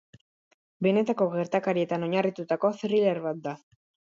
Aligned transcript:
Benetako 0.87 1.27
gertakarietan 1.35 2.07
oinarritutako 2.09 2.73
thriller 2.81 3.25
bat 3.29 3.45
da. 3.49 3.59